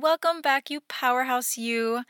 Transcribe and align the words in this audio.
Welcome 0.00 0.42
back, 0.42 0.70
you 0.70 0.80
powerhouse, 0.82 1.58
you. 1.58 2.04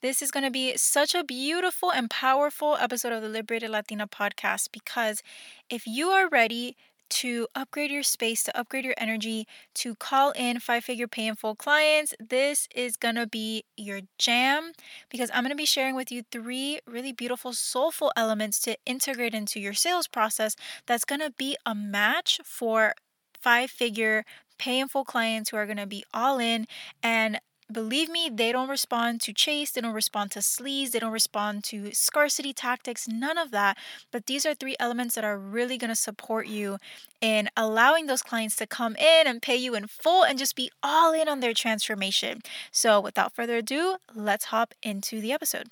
This 0.00 0.22
is 0.22 0.30
going 0.30 0.44
to 0.44 0.50
be 0.50 0.76
such 0.76 1.12
a 1.12 1.24
beautiful 1.24 1.90
and 1.90 2.08
powerful 2.08 2.76
episode 2.76 3.12
of 3.12 3.20
the 3.20 3.28
Liberated 3.28 3.68
Latina 3.68 4.06
podcast 4.06 4.68
because 4.70 5.24
if 5.68 5.84
you 5.84 6.10
are 6.10 6.28
ready 6.28 6.76
to 7.10 7.48
upgrade 7.56 7.90
your 7.90 8.04
space, 8.04 8.44
to 8.44 8.56
upgrade 8.56 8.84
your 8.84 8.94
energy, 8.96 9.48
to 9.74 9.96
call 9.96 10.30
in 10.36 10.60
five 10.60 10.84
figure 10.84 11.08
pay 11.08 11.28
full 11.32 11.56
clients, 11.56 12.14
this 12.20 12.68
is 12.76 12.96
gonna 12.96 13.26
be 13.26 13.64
your 13.76 14.02
jam 14.20 14.70
because 15.10 15.28
I'm 15.34 15.42
gonna 15.42 15.56
be 15.56 15.66
sharing 15.66 15.96
with 15.96 16.12
you 16.12 16.22
three 16.30 16.78
really 16.86 17.12
beautiful, 17.12 17.52
soulful 17.52 18.12
elements 18.16 18.60
to 18.60 18.76
integrate 18.86 19.34
into 19.34 19.58
your 19.58 19.74
sales 19.74 20.06
process 20.06 20.54
that's 20.86 21.04
gonna 21.04 21.32
be 21.32 21.56
a 21.66 21.74
match 21.74 22.38
for 22.44 22.94
five 23.34 23.68
figure 23.68 24.24
pay 24.58 24.78
in 24.78 24.88
full 24.88 25.04
clients 25.04 25.50
who 25.50 25.56
are 25.56 25.66
gonna 25.66 25.86
be 25.86 26.04
all 26.12 26.38
in 26.38 26.66
and 27.02 27.40
believe 27.72 28.08
me, 28.08 28.30
they 28.32 28.52
don't 28.52 28.68
respond 28.68 29.20
to 29.22 29.32
chase, 29.32 29.70
they 29.70 29.80
don't 29.80 29.94
respond 29.94 30.30
to 30.32 30.40
sleaze, 30.40 30.90
they 30.90 30.98
don't 30.98 31.12
respond 31.12 31.64
to 31.64 31.92
scarcity 31.92 32.52
tactics, 32.52 33.08
none 33.08 33.38
of 33.38 33.50
that. 33.50 33.78
But 34.10 34.26
these 34.26 34.44
are 34.44 34.54
three 34.54 34.76
elements 34.78 35.14
that 35.14 35.24
are 35.24 35.38
really 35.38 35.78
going 35.78 35.90
to 35.90 35.96
support 35.96 36.46
you 36.46 36.78
in 37.20 37.48
allowing 37.56 38.06
those 38.06 38.22
clients 38.22 38.56
to 38.56 38.66
come 38.66 38.96
in 38.96 39.26
and 39.26 39.40
pay 39.40 39.56
you 39.56 39.74
in 39.74 39.86
full 39.86 40.24
and 40.24 40.38
just 40.38 40.56
be 40.56 40.70
all 40.82 41.12
in 41.12 41.28
on 41.28 41.40
their 41.40 41.54
transformation. 41.54 42.40
So, 42.70 43.00
without 43.00 43.34
further 43.34 43.58
ado, 43.58 43.96
let's 44.14 44.46
hop 44.46 44.74
into 44.82 45.20
the 45.20 45.32
episode. 45.32 45.68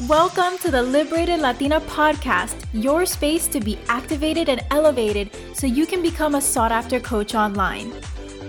Welcome 0.00 0.58
to 0.58 0.72
the 0.72 0.82
Liberated 0.82 1.38
Latina 1.38 1.80
podcast, 1.82 2.66
your 2.72 3.06
space 3.06 3.46
to 3.46 3.60
be 3.60 3.78
activated 3.88 4.48
and 4.48 4.60
elevated 4.72 5.30
so 5.54 5.68
you 5.68 5.86
can 5.86 6.02
become 6.02 6.34
a 6.34 6.40
sought 6.40 6.72
after 6.72 6.98
coach 6.98 7.36
online. 7.36 7.92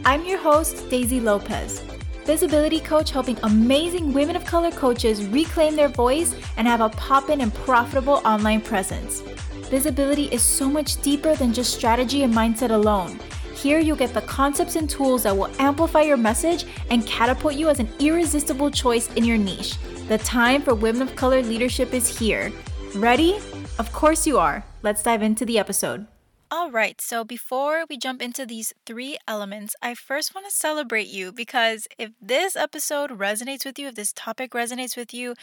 I'm 0.05 0.25
your 0.25 0.39
host, 0.39 0.89
Daisy 0.89 1.19
Lopez, 1.19 1.81
visibility 2.25 2.79
coach 2.79 3.11
helping 3.11 3.37
amazing 3.43 4.11
women 4.11 4.35
of 4.35 4.43
color 4.43 4.71
coaches 4.71 5.23
reclaim 5.27 5.75
their 5.75 5.87
voice 5.87 6.33
and 6.57 6.67
have 6.67 6.81
a 6.81 6.89
pop 6.89 7.29
in 7.29 7.41
and 7.41 7.53
profitable 7.53 8.23
online 8.25 8.61
presence. 8.61 9.21
Visibility 9.69 10.25
is 10.25 10.41
so 10.41 10.67
much 10.67 10.99
deeper 11.03 11.35
than 11.35 11.53
just 11.53 11.75
strategy 11.75 12.23
and 12.23 12.33
mindset 12.33 12.71
alone. 12.71 13.19
Here 13.65 13.79
you'll 13.79 13.97
get 13.97 14.13
the 14.13 14.21
concepts 14.21 14.75
and 14.75 14.87
tools 14.87 15.23
that 15.23 15.35
will 15.35 15.49
amplify 15.57 16.01
your 16.01 16.17
message 16.17 16.65
and 16.91 17.03
catapult 17.07 17.55
you 17.55 17.67
as 17.67 17.79
an 17.79 17.89
irresistible 17.97 18.69
choice 18.69 19.11
in 19.13 19.23
your 19.23 19.39
niche. 19.39 19.79
The 20.07 20.19
time 20.19 20.61
for 20.61 20.75
women 20.75 21.01
of 21.01 21.15
color 21.15 21.41
leadership 21.41 21.91
is 21.91 22.19
here. 22.19 22.51
Ready? 22.93 23.39
Of 23.79 23.91
course 23.91 24.27
you 24.27 24.37
are. 24.37 24.63
Let's 24.83 25.01
dive 25.01 25.23
into 25.23 25.45
the 25.45 25.57
episode. 25.57 26.05
All 26.51 26.69
right, 26.69 27.01
so 27.01 27.23
before 27.23 27.85
we 27.89 27.97
jump 27.97 28.21
into 28.21 28.45
these 28.45 28.71
three 28.85 29.17
elements, 29.27 29.75
I 29.81 29.95
first 29.95 30.35
want 30.35 30.45
to 30.45 30.55
celebrate 30.55 31.07
you 31.07 31.31
because 31.31 31.87
if 31.97 32.11
this 32.21 32.55
episode 32.55 33.17
resonates 33.17 33.65
with 33.65 33.79
you, 33.79 33.87
if 33.87 33.95
this 33.95 34.13
topic 34.13 34.51
resonates 34.51 34.95
with 34.95 35.11
you, 35.11 35.33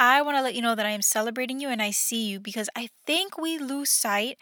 I 0.00 0.22
want 0.22 0.38
to 0.38 0.42
let 0.42 0.54
you 0.54 0.62
know 0.62 0.76
that 0.76 0.86
I 0.86 0.90
am 0.90 1.02
celebrating 1.02 1.60
you 1.60 1.68
and 1.68 1.82
I 1.82 1.90
see 1.90 2.28
you 2.28 2.38
because 2.38 2.70
I 2.76 2.88
think 3.04 3.36
we 3.36 3.58
lose 3.58 3.90
sight 3.90 4.38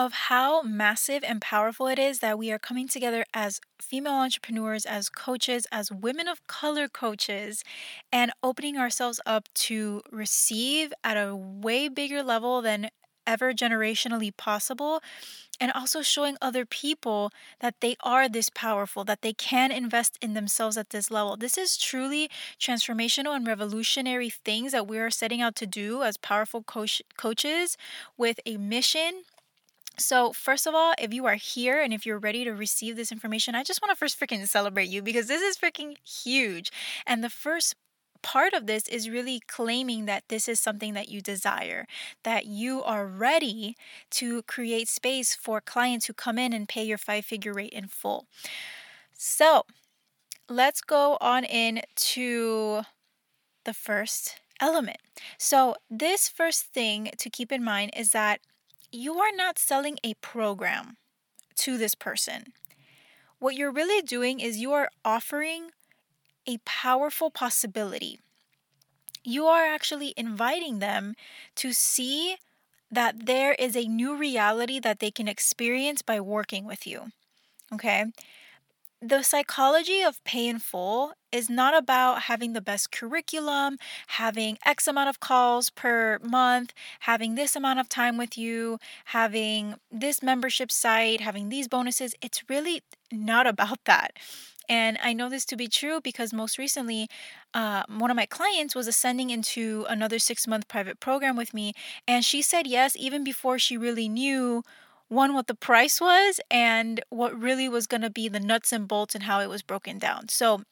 of 0.00 0.12
how 0.12 0.62
massive 0.62 1.22
and 1.22 1.42
powerful 1.42 1.86
it 1.86 1.98
is 1.98 2.20
that 2.20 2.38
we 2.38 2.50
are 2.50 2.58
coming 2.58 2.88
together 2.88 3.22
as 3.34 3.60
female 3.78 4.14
entrepreneurs, 4.14 4.86
as 4.86 5.10
coaches, 5.10 5.66
as 5.70 5.92
women 5.92 6.26
of 6.26 6.46
color 6.46 6.88
coaches, 6.88 7.62
and 8.10 8.32
opening 8.42 8.78
ourselves 8.78 9.20
up 9.26 9.46
to 9.52 10.00
receive 10.10 10.94
at 11.04 11.18
a 11.18 11.36
way 11.36 11.86
bigger 11.86 12.22
level 12.22 12.62
than 12.62 12.88
ever 13.26 13.52
generationally 13.52 14.34
possible. 14.34 15.02
And 15.60 15.70
also 15.72 16.00
showing 16.00 16.38
other 16.40 16.64
people 16.64 17.30
that 17.60 17.74
they 17.82 17.94
are 18.02 18.26
this 18.26 18.48
powerful, 18.48 19.04
that 19.04 19.20
they 19.20 19.34
can 19.34 19.70
invest 19.70 20.16
in 20.22 20.32
themselves 20.32 20.78
at 20.78 20.88
this 20.88 21.10
level. 21.10 21.36
This 21.36 21.58
is 21.58 21.76
truly 21.76 22.30
transformational 22.58 23.36
and 23.36 23.46
revolutionary 23.46 24.30
things 24.30 24.72
that 24.72 24.88
we 24.88 24.98
are 24.98 25.10
setting 25.10 25.42
out 25.42 25.56
to 25.56 25.66
do 25.66 26.02
as 26.02 26.16
powerful 26.16 26.62
coach- 26.62 27.02
coaches 27.18 27.76
with 28.16 28.40
a 28.46 28.56
mission 28.56 29.24
so, 30.00 30.32
first 30.32 30.66
of 30.66 30.74
all, 30.74 30.94
if 30.98 31.12
you 31.12 31.26
are 31.26 31.34
here 31.34 31.80
and 31.80 31.92
if 31.92 32.06
you're 32.06 32.18
ready 32.18 32.44
to 32.44 32.52
receive 32.52 32.96
this 32.96 33.12
information, 33.12 33.54
I 33.54 33.62
just 33.62 33.82
want 33.82 33.90
to 33.90 33.96
first 33.96 34.18
freaking 34.18 34.46
celebrate 34.48 34.88
you 34.88 35.02
because 35.02 35.26
this 35.26 35.42
is 35.42 35.56
freaking 35.56 35.96
huge. 36.04 36.70
And 37.06 37.22
the 37.22 37.30
first 37.30 37.74
part 38.22 38.52
of 38.52 38.66
this 38.66 38.88
is 38.88 39.08
really 39.08 39.40
claiming 39.46 40.06
that 40.06 40.24
this 40.28 40.48
is 40.48 40.60
something 40.60 40.94
that 40.94 41.08
you 41.08 41.20
desire, 41.20 41.86
that 42.22 42.46
you 42.46 42.82
are 42.82 43.06
ready 43.06 43.76
to 44.10 44.42
create 44.42 44.88
space 44.88 45.34
for 45.34 45.60
clients 45.60 46.06
who 46.06 46.12
come 46.12 46.38
in 46.38 46.52
and 46.52 46.68
pay 46.68 46.84
your 46.84 46.98
five 46.98 47.24
figure 47.24 47.54
rate 47.54 47.72
in 47.72 47.86
full. 47.86 48.26
So, 49.12 49.64
let's 50.48 50.80
go 50.80 51.16
on 51.20 51.44
in 51.44 51.82
to 51.94 52.82
the 53.64 53.74
first 53.74 54.40
element. 54.60 54.98
So, 55.38 55.76
this 55.90 56.28
first 56.28 56.66
thing 56.66 57.10
to 57.18 57.30
keep 57.30 57.52
in 57.52 57.62
mind 57.64 57.92
is 57.96 58.12
that 58.12 58.40
you 58.92 59.18
are 59.18 59.34
not 59.34 59.58
selling 59.58 59.98
a 60.02 60.14
program 60.14 60.96
to 61.56 61.76
this 61.76 61.94
person. 61.94 62.52
What 63.38 63.56
you're 63.56 63.72
really 63.72 64.02
doing 64.02 64.40
is 64.40 64.58
you 64.58 64.72
are 64.72 64.90
offering 65.04 65.70
a 66.46 66.58
powerful 66.64 67.30
possibility. 67.30 68.20
You 69.22 69.46
are 69.46 69.64
actually 69.64 70.14
inviting 70.16 70.78
them 70.78 71.14
to 71.56 71.72
see 71.72 72.36
that 72.90 73.26
there 73.26 73.54
is 73.54 73.76
a 73.76 73.86
new 73.86 74.16
reality 74.16 74.80
that 74.80 74.98
they 74.98 75.10
can 75.10 75.28
experience 75.28 76.02
by 76.02 76.20
working 76.20 76.64
with 76.64 76.86
you. 76.86 77.12
Okay? 77.72 78.06
The 79.02 79.22
psychology 79.22 80.02
of 80.02 80.22
pay 80.24 80.46
in 80.46 80.58
full 80.58 81.12
is 81.32 81.48
not 81.48 81.76
about 81.76 82.22
having 82.22 82.52
the 82.52 82.60
best 82.60 82.90
curriculum, 82.92 83.78
having 84.08 84.58
X 84.66 84.86
amount 84.86 85.08
of 85.08 85.20
calls 85.20 85.70
per 85.70 86.18
month, 86.22 86.74
having 87.00 87.34
this 87.34 87.56
amount 87.56 87.80
of 87.80 87.88
time 87.88 88.18
with 88.18 88.36
you, 88.36 88.78
having 89.06 89.76
this 89.90 90.22
membership 90.22 90.70
site, 90.70 91.20
having 91.20 91.48
these 91.48 91.66
bonuses. 91.66 92.14
It's 92.20 92.42
really 92.50 92.82
not 93.10 93.46
about 93.46 93.78
that. 93.86 94.12
And 94.68 94.98
I 95.02 95.12
know 95.14 95.28
this 95.28 95.44
to 95.46 95.56
be 95.56 95.66
true 95.66 96.00
because 96.00 96.32
most 96.32 96.56
recently, 96.58 97.08
uh, 97.54 97.82
one 97.88 98.10
of 98.10 98.16
my 98.16 98.26
clients 98.26 98.74
was 98.74 98.86
ascending 98.86 99.30
into 99.30 99.84
another 99.88 100.18
six 100.18 100.46
month 100.46 100.68
private 100.68 101.00
program 101.00 101.36
with 101.36 101.52
me. 101.54 101.72
And 102.06 102.24
she 102.24 102.40
said 102.42 102.66
yes, 102.66 102.94
even 102.96 103.24
before 103.24 103.58
she 103.58 103.76
really 103.76 104.08
knew 104.08 104.62
one 105.10 105.34
what 105.34 105.48
the 105.48 105.54
price 105.56 106.00
was 106.00 106.40
and 106.50 107.02
what 107.10 107.38
really 107.38 107.68
was 107.68 107.86
going 107.86 108.00
to 108.00 108.10
be 108.10 108.28
the 108.28 108.40
nuts 108.40 108.72
and 108.72 108.88
bolts 108.88 109.14
and 109.14 109.24
how 109.24 109.40
it 109.40 109.48
was 109.50 109.62
broken 109.62 109.98
down. 109.98 110.28
So 110.30 110.62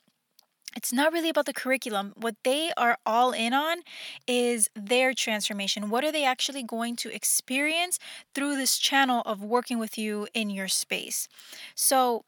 it's 0.76 0.92
not 0.92 1.12
really 1.12 1.30
about 1.30 1.46
the 1.46 1.54
curriculum. 1.54 2.12
What 2.16 2.36
they 2.44 2.70
are 2.76 2.98
all 3.04 3.32
in 3.32 3.52
on 3.52 3.78
is 4.26 4.68
their 4.76 5.12
transformation. 5.12 5.90
What 5.90 6.04
are 6.04 6.12
they 6.12 6.24
actually 6.24 6.62
going 6.62 6.96
to 6.96 7.14
experience 7.14 7.98
through 8.34 8.56
this 8.56 8.78
channel 8.78 9.22
of 9.26 9.42
working 9.42 9.78
with 9.78 9.98
you 9.98 10.28
in 10.34 10.50
your 10.50 10.68
space? 10.68 11.28
So, 11.74 12.24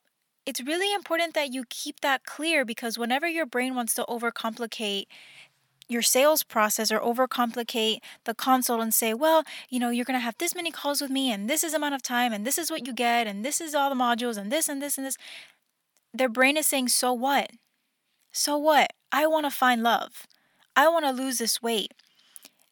it's 0.47 0.62
really 0.62 0.92
important 0.94 1.34
that 1.34 1.53
you 1.53 1.65
keep 1.69 2.00
that 2.00 2.25
clear 2.25 2.65
because 2.65 2.98
whenever 2.98 3.28
your 3.28 3.47
brain 3.47 3.75
wants 3.75 3.94
to 3.94 4.04
overcomplicate 4.09 5.04
your 5.90 6.02
sales 6.02 6.42
process 6.42 6.92
or 6.92 7.00
overcomplicate 7.00 7.98
the 8.24 8.34
consult 8.34 8.80
and 8.80 8.94
say, 8.94 9.12
well, 9.12 9.44
you 9.68 9.78
know, 9.78 9.90
you're 9.90 10.04
going 10.04 10.18
to 10.18 10.24
have 10.24 10.38
this 10.38 10.54
many 10.54 10.70
calls 10.70 11.00
with 11.00 11.10
me 11.10 11.32
and 11.32 11.50
this 11.50 11.64
is 11.64 11.74
amount 11.74 11.94
of 11.94 12.02
time 12.02 12.32
and 12.32 12.46
this 12.46 12.58
is 12.58 12.70
what 12.70 12.86
you 12.86 12.92
get 12.92 13.26
and 13.26 13.44
this 13.44 13.60
is 13.60 13.74
all 13.74 13.90
the 13.90 13.96
modules 13.96 14.36
and 14.36 14.52
this 14.52 14.68
and 14.68 14.80
this 14.80 14.96
and 14.96 15.06
this. 15.06 15.16
Their 16.14 16.28
brain 16.28 16.56
is 16.56 16.66
saying, 16.66 16.88
so 16.88 17.12
what? 17.12 17.50
So 18.32 18.56
what? 18.56 18.92
I 19.12 19.26
want 19.26 19.46
to 19.46 19.50
find 19.50 19.82
love. 19.82 20.26
I 20.76 20.88
want 20.88 21.04
to 21.04 21.10
lose 21.10 21.38
this 21.38 21.60
weight. 21.60 21.92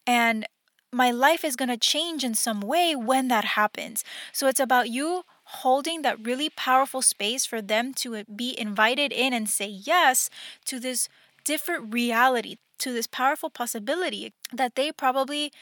And 0.06 0.46
my 0.92 1.10
life 1.10 1.44
is 1.44 1.56
going 1.56 1.68
to 1.68 1.76
change 1.76 2.24
in 2.24 2.34
some 2.34 2.60
way 2.60 2.94
when 2.96 3.28
that 3.28 3.44
happens. 3.44 4.04
So 4.32 4.46
it's 4.46 4.60
about 4.60 4.88
you 4.88 5.24
holding 5.44 6.02
that 6.02 6.24
really 6.24 6.50
powerful 6.50 7.02
space 7.02 7.46
for 7.46 7.60
them 7.60 7.92
to 7.94 8.16
uh, 8.16 8.22
be 8.34 8.58
invited 8.58 9.12
in 9.12 9.32
and 9.32 9.48
say 9.48 9.66
yes 9.66 10.30
to 10.66 10.78
this 10.78 11.08
different 11.44 11.92
reality, 11.92 12.56
to 12.78 12.92
this 12.92 13.06
powerful 13.06 13.50
possibility 13.50 14.32
that 14.52 14.74
they 14.74 14.92
probably 14.92 15.52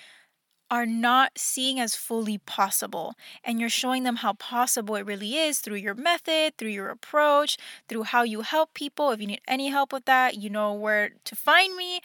are 0.70 0.86
not 0.86 1.32
seeing 1.36 1.78
as 1.78 1.94
fully 1.94 2.38
possible. 2.38 3.14
And 3.44 3.60
you're 3.60 3.68
showing 3.68 4.02
them 4.02 4.16
how 4.16 4.32
possible 4.34 4.96
it 4.96 5.06
really 5.06 5.36
is 5.36 5.60
through 5.60 5.76
your 5.76 5.94
method, 5.94 6.56
through 6.58 6.70
your 6.70 6.88
approach, 6.88 7.56
through 7.88 8.04
how 8.04 8.22
you 8.22 8.40
help 8.40 8.74
people. 8.74 9.10
If 9.10 9.20
you 9.20 9.28
need 9.28 9.40
any 9.46 9.68
help 9.68 9.92
with 9.92 10.06
that, 10.06 10.36
you 10.36 10.50
know 10.50 10.72
where 10.72 11.12
to 11.24 11.36
find 11.36 11.76
me. 11.76 12.00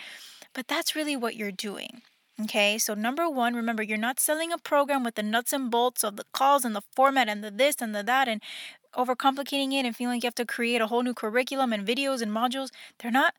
But 0.53 0.67
that's 0.67 0.95
really 0.95 1.15
what 1.15 1.35
you're 1.35 1.51
doing. 1.51 2.01
Okay, 2.41 2.77
so 2.77 2.93
number 2.93 3.29
one, 3.29 3.55
remember 3.55 3.83
you're 3.83 3.97
not 3.97 4.19
selling 4.19 4.51
a 4.51 4.57
program 4.57 5.03
with 5.03 5.15
the 5.15 5.23
nuts 5.23 5.53
and 5.53 5.69
bolts 5.69 6.03
of 6.03 6.15
the 6.15 6.25
calls 6.33 6.65
and 6.65 6.75
the 6.75 6.81
format 6.95 7.29
and 7.29 7.43
the 7.43 7.51
this 7.51 7.75
and 7.81 7.93
the 7.93 8.03
that 8.03 8.27
and 8.27 8.41
overcomplicating 8.95 9.73
it 9.73 9.85
and 9.85 9.95
feeling 9.95 10.15
like 10.15 10.23
you 10.23 10.27
have 10.27 10.35
to 10.35 10.45
create 10.45 10.81
a 10.81 10.87
whole 10.87 11.03
new 11.03 11.13
curriculum 11.13 11.71
and 11.71 11.87
videos 11.87 12.21
and 12.21 12.31
modules. 12.31 12.69
They're 12.99 13.11
not 13.11 13.35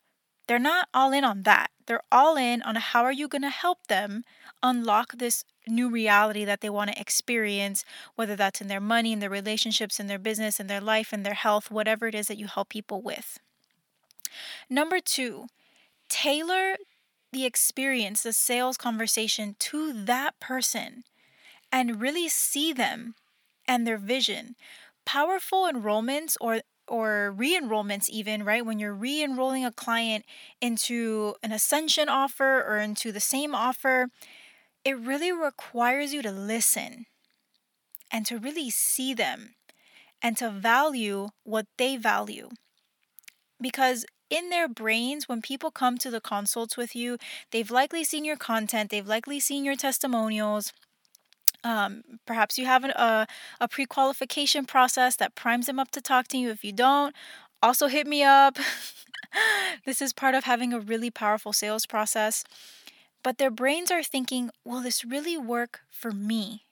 They're 0.47 0.59
not 0.59 0.89
all 0.93 1.11
in 1.13 1.23
on 1.23 1.43
that. 1.43 1.71
They're 1.85 2.03
all 2.11 2.35
in 2.37 2.61
on 2.61 2.75
how 2.75 3.03
are 3.03 3.11
you 3.11 3.27
going 3.27 3.41
to 3.43 3.49
help 3.49 3.87
them 3.87 4.23
unlock 4.61 5.13
this 5.13 5.43
new 5.67 5.89
reality 5.89 6.45
that 6.45 6.61
they 6.61 6.69
want 6.69 6.91
to 6.91 6.99
experience, 6.99 7.83
whether 8.15 8.35
that's 8.35 8.61
in 8.61 8.67
their 8.67 8.81
money, 8.81 9.11
in 9.13 9.19
their 9.19 9.29
relationships, 9.29 9.99
in 9.99 10.07
their 10.07 10.19
business, 10.19 10.59
in 10.59 10.67
their 10.67 10.81
life, 10.81 11.13
in 11.13 11.23
their 11.23 11.33
health, 11.33 11.71
whatever 11.71 12.07
it 12.07 12.15
is 12.15 12.27
that 12.27 12.37
you 12.37 12.47
help 12.47 12.69
people 12.69 13.01
with. 13.01 13.39
Number 14.69 14.99
two, 14.99 15.47
tailor 16.09 16.75
the 17.31 17.45
experience, 17.45 18.23
the 18.23 18.33
sales 18.33 18.77
conversation 18.77 19.55
to 19.59 19.91
that 20.05 20.39
person 20.39 21.03
and 21.71 22.01
really 22.01 22.29
see 22.29 22.71
them 22.71 23.15
and 23.67 23.85
their 23.85 23.97
vision. 23.97 24.55
Powerful 25.05 25.63
enrollments 25.63 26.37
or 26.39 26.61
or 26.87 27.31
re-enrollments 27.31 28.09
even 28.09 28.43
right 28.43 28.65
when 28.65 28.79
you're 28.79 28.93
re-enrolling 28.93 29.65
a 29.65 29.71
client 29.71 30.25
into 30.61 31.35
an 31.41 31.51
ascension 31.51 32.09
offer 32.09 32.61
or 32.61 32.77
into 32.77 33.11
the 33.11 33.19
same 33.19 33.55
offer 33.55 34.07
it 34.83 34.99
really 34.99 35.31
requires 35.31 36.13
you 36.13 36.21
to 36.21 36.31
listen 36.31 37.05
and 38.11 38.25
to 38.25 38.37
really 38.37 38.69
see 38.69 39.13
them 39.13 39.55
and 40.21 40.37
to 40.37 40.49
value 40.49 41.29
what 41.43 41.65
they 41.77 41.95
value 41.95 42.49
because 43.61 44.05
in 44.33 44.49
their 44.49 44.67
brains, 44.67 45.29
when 45.29 45.43
people 45.43 45.69
come 45.69 45.97
to 45.99 46.09
the 46.09 46.19
consults 46.19 46.75
with 46.75 46.95
you, 46.95 47.17
they've 47.51 47.69
likely 47.69 48.03
seen 48.03 48.25
your 48.25 48.35
content, 48.35 48.89
they've 48.89 49.07
likely 49.07 49.39
seen 49.39 49.63
your 49.63 49.75
testimonials. 49.75 50.73
Um, 51.63 52.03
perhaps 52.25 52.57
you 52.57 52.65
have 52.65 52.83
an, 52.83 52.91
a, 52.91 53.27
a 53.59 53.67
pre 53.67 53.85
qualification 53.85 54.65
process 54.65 55.15
that 55.17 55.35
primes 55.35 55.67
them 55.67 55.79
up 55.79 55.91
to 55.91 56.01
talk 56.01 56.27
to 56.29 56.37
you. 56.37 56.49
If 56.49 56.63
you 56.63 56.73
don't, 56.73 57.15
also 57.61 57.87
hit 57.87 58.05
me 58.05 58.23
up. 58.23 58.57
this 59.85 60.01
is 60.01 60.13
part 60.13 60.35
of 60.35 60.43
having 60.43 60.73
a 60.73 60.79
really 60.79 61.09
powerful 61.09 61.53
sales 61.53 61.85
process. 61.85 62.43
But 63.23 63.37
their 63.37 63.51
brains 63.51 63.89
are 63.89 64.03
thinking, 64.03 64.49
will 64.65 64.81
this 64.81 65.05
really 65.05 65.37
work 65.37 65.81
for 65.89 66.11
me? 66.11 66.63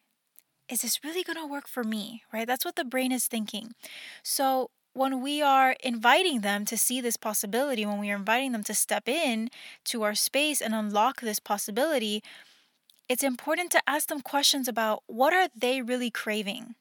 Is 0.68 0.82
this 0.82 1.04
really 1.04 1.24
going 1.24 1.38
to 1.38 1.48
work 1.48 1.68
for 1.68 1.84
me? 1.84 2.24
Right? 2.34 2.46
That's 2.46 2.66
what 2.66 2.76
the 2.76 2.84
brain 2.84 3.12
is 3.12 3.28
thinking. 3.28 3.74
So 4.22 4.70
when 4.94 5.22
we 5.22 5.42
are 5.42 5.76
inviting 5.84 6.42
them 6.42 6.66
to 6.66 6.78
see 6.78 7.00
this 7.00 7.16
possibility, 7.16 7.86
when 7.86 8.00
we 8.00 8.12
are 8.12 8.18
inviting 8.18 8.52
them 8.52 8.64
to 8.66 8.74
step 8.74 9.08
in 9.08 9.50
to 9.86 10.04
our 10.04 10.16
space 10.16 10.62
and 10.62 10.76
unlock 10.76 11.22
this 11.22 11.40
possibility, 11.40 12.22
it's 13.12 13.24
important 13.24 13.70
to 13.72 13.82
ask 13.86 14.08
them 14.08 14.22
questions 14.22 14.70
about 14.70 15.04
what 15.06 15.34
are 15.34 15.50
they 15.54 15.82
really 15.82 16.10
craving? 16.10 16.76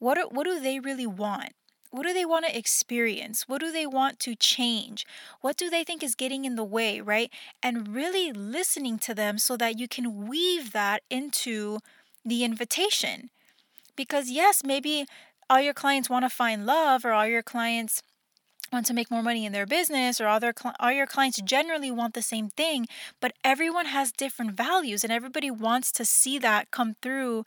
What 0.00 0.18
are, 0.18 0.26
what 0.26 0.42
do 0.42 0.58
they 0.58 0.80
really 0.80 1.06
want? 1.06 1.52
What 1.92 2.04
do 2.04 2.12
they 2.12 2.24
want 2.24 2.46
to 2.46 2.58
experience? 2.58 3.44
What 3.46 3.60
do 3.60 3.70
they 3.70 3.86
want 3.86 4.18
to 4.20 4.34
change? 4.34 5.06
What 5.42 5.56
do 5.56 5.70
they 5.70 5.84
think 5.84 6.02
is 6.02 6.16
getting 6.16 6.44
in 6.44 6.56
the 6.56 6.64
way, 6.64 7.00
right? 7.00 7.30
And 7.62 7.94
really 7.94 8.32
listening 8.32 8.98
to 8.98 9.14
them 9.14 9.38
so 9.38 9.56
that 9.56 9.78
you 9.78 9.86
can 9.86 10.26
weave 10.26 10.72
that 10.72 11.02
into 11.08 11.78
the 12.24 12.42
invitation. 12.42 13.30
Because, 13.94 14.28
yes, 14.28 14.64
maybe 14.64 15.06
all 15.48 15.60
your 15.60 15.74
clients 15.74 16.10
want 16.10 16.24
to 16.24 16.28
find 16.28 16.66
love 16.66 17.04
or 17.04 17.12
all 17.12 17.28
your 17.28 17.44
clients 17.44 18.02
want 18.72 18.86
to 18.86 18.94
make 18.94 19.10
more 19.10 19.22
money 19.22 19.44
in 19.44 19.52
their 19.52 19.66
business 19.66 20.20
or 20.20 20.26
all 20.26 20.40
their 20.40 20.54
all 20.80 20.92
your 20.92 21.06
clients 21.06 21.40
generally 21.42 21.90
want 21.90 22.14
the 22.14 22.22
same 22.22 22.48
thing 22.48 22.86
but 23.20 23.32
everyone 23.44 23.86
has 23.86 24.12
different 24.12 24.52
values 24.52 25.04
and 25.04 25.12
everybody 25.12 25.50
wants 25.50 25.92
to 25.92 26.04
see 26.04 26.38
that 26.38 26.70
come 26.70 26.96
through 27.02 27.44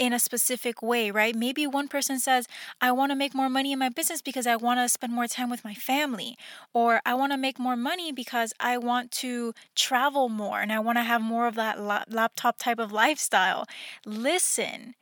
in 0.00 0.14
a 0.14 0.18
specific 0.18 0.82
way, 0.82 1.10
right? 1.10 1.36
Maybe 1.36 1.66
one 1.66 1.86
person 1.86 2.18
says, 2.18 2.46
I 2.80 2.90
want 2.90 3.12
to 3.12 3.16
make 3.16 3.34
more 3.34 3.50
money 3.50 3.70
in 3.70 3.78
my 3.78 3.90
business 3.90 4.22
because 4.22 4.46
I 4.46 4.56
want 4.56 4.80
to 4.80 4.88
spend 4.88 5.12
more 5.12 5.26
time 5.26 5.50
with 5.50 5.62
my 5.62 5.74
family. 5.74 6.38
Or 6.72 7.02
I 7.04 7.12
want 7.12 7.32
to 7.32 7.36
make 7.38 7.58
more 7.58 7.76
money 7.76 8.10
because 8.10 8.54
I 8.58 8.78
want 8.78 9.10
to 9.24 9.52
travel 9.76 10.30
more 10.30 10.62
and 10.62 10.72
I 10.72 10.80
want 10.80 10.96
to 10.96 11.02
have 11.02 11.20
more 11.20 11.46
of 11.46 11.54
that 11.56 11.78
laptop 12.10 12.56
type 12.56 12.78
of 12.78 12.92
lifestyle. 12.92 13.66
Listen 14.06 14.94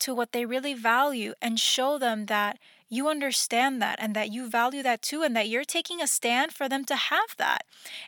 to 0.00 0.14
what 0.14 0.32
they 0.32 0.44
really 0.44 0.74
value 0.74 1.34
and 1.40 1.58
show 1.58 1.98
them 1.98 2.26
that 2.26 2.58
you 2.88 3.08
understand 3.08 3.82
that 3.82 3.98
and 4.00 4.14
that 4.14 4.30
you 4.30 4.48
value 4.48 4.82
that 4.82 5.02
too, 5.02 5.22
and 5.22 5.34
that 5.34 5.48
you're 5.48 5.64
taking 5.64 6.00
a 6.00 6.06
stand 6.06 6.52
for 6.52 6.68
them 6.68 6.84
to 6.84 6.94
have 6.94 7.34
that. 7.36 7.64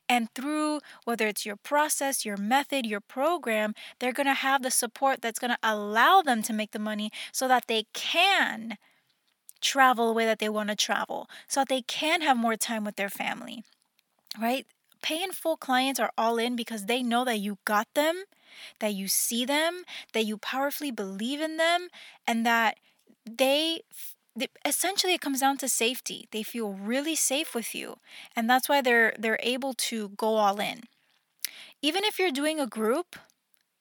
And 0.09 0.33
through 0.35 0.81
whether 1.05 1.27
it's 1.27 1.45
your 1.45 1.57
process, 1.57 2.25
your 2.25 2.37
method, 2.37 2.87
your 2.87 3.01
program, 3.01 3.75
they're 3.99 4.13
going 4.13 4.27
to 4.27 4.35
have 4.35 4.63
the 4.63 4.71
support 4.71 5.21
that's 5.21 5.41
going 5.41 5.51
to 5.51 5.59
allow 5.63 6.23
them 6.23 6.43
to 6.43 6.53
make 6.53 6.71
the 6.71 6.79
money 6.79 7.11
so 7.33 7.49
that 7.49 7.65
they 7.67 7.87
can 7.93 8.79
travel 9.61 10.07
the 10.07 10.13
way 10.13 10.25
that 10.25 10.39
they 10.39 10.49
want 10.49 10.69
to 10.69 10.77
travel, 10.77 11.29
so 11.49 11.61
that 11.61 11.69
they 11.69 11.83
can 11.83 12.21
have 12.21 12.37
more 12.37 12.55
time 12.55 12.85
with 12.85 12.95
their 12.95 13.11
family, 13.11 13.65
right? 14.41 14.65
Pay 15.03 15.23
in 15.23 15.33
full 15.33 15.57
clients 15.57 15.99
are 15.99 16.13
all 16.17 16.39
in 16.39 16.55
because 16.55 16.87
they 16.87 17.03
know 17.03 17.25
that 17.25 17.39
you 17.41 17.59
got 17.65 17.89
them 17.95 18.23
that 18.81 18.95
you 18.95 19.09
see 19.09 19.45
them, 19.45 19.85
that 20.13 20.25
you 20.25 20.37
powerfully 20.37 20.91
believe 20.91 21.41
in 21.41 21.57
them, 21.57 21.89
and 22.27 22.45
that 22.47 22.79
they 23.25 23.83
essentially 24.65 25.15
it 25.15 25.21
comes 25.21 25.41
down 25.41 25.57
to 25.59 25.69
safety. 25.69 26.29
They 26.31 26.43
feel 26.43 26.73
really 26.73 27.17
safe 27.17 27.55
with 27.55 27.75
you, 27.75 27.99
and 28.37 28.49
that's 28.49 28.69
why 28.69 28.81
they're 28.81 29.15
they're 29.19 29.41
able 29.43 29.75
to 29.75 30.11
go 30.11 30.37
all 30.37 30.61
in. 30.61 30.85
Even 31.83 32.05
if 32.05 32.19
you're 32.19 32.33
doing 32.33 32.59
a 32.59 32.67
group, 32.67 33.17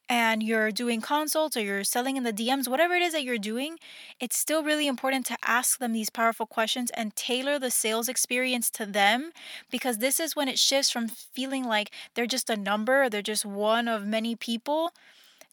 and 0.09 0.41
you're 0.41 0.71
doing 0.71 1.01
consults 1.01 1.57
or 1.57 1.61
you're 1.61 1.83
selling 1.83 2.17
in 2.17 2.23
the 2.23 2.33
DMs, 2.33 2.67
whatever 2.67 2.93
it 2.95 3.01
is 3.01 3.13
that 3.13 3.23
you're 3.23 3.37
doing, 3.37 3.77
it's 4.19 4.37
still 4.37 4.63
really 4.63 4.87
important 4.87 5.25
to 5.25 5.37
ask 5.43 5.79
them 5.79 5.93
these 5.93 6.09
powerful 6.09 6.45
questions 6.45 6.91
and 6.91 7.15
tailor 7.15 7.59
the 7.59 7.71
sales 7.71 8.07
experience 8.07 8.69
to 8.71 8.85
them 8.85 9.31
because 9.69 9.97
this 9.97 10.19
is 10.19 10.35
when 10.35 10.47
it 10.47 10.57
shifts 10.57 10.89
from 10.89 11.07
feeling 11.07 11.65
like 11.65 11.91
they're 12.13 12.25
just 12.25 12.49
a 12.49 12.55
number 12.55 13.09
they're 13.09 13.21
just 13.21 13.45
one 13.45 13.87
of 13.87 14.05
many 14.05 14.35
people 14.35 14.91